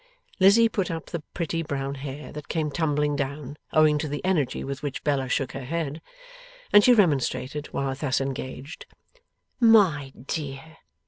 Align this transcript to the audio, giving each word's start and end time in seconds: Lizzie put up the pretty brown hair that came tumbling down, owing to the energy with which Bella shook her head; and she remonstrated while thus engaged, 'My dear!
Lizzie 0.39 0.67
put 0.67 0.89
up 0.89 1.11
the 1.11 1.21
pretty 1.35 1.61
brown 1.61 1.93
hair 1.93 2.31
that 2.31 2.47
came 2.49 2.71
tumbling 2.71 3.15
down, 3.15 3.55
owing 3.71 3.99
to 3.99 4.07
the 4.07 4.25
energy 4.25 4.63
with 4.63 4.81
which 4.81 5.03
Bella 5.03 5.29
shook 5.29 5.51
her 5.51 5.63
head; 5.63 6.01
and 6.73 6.83
she 6.83 6.91
remonstrated 6.91 7.67
while 7.67 7.93
thus 7.93 8.19
engaged, 8.19 8.87
'My 9.59 10.11
dear! 10.25 10.77